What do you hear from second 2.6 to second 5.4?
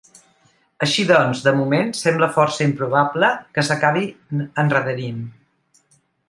improbable que s’acabin endarrerint.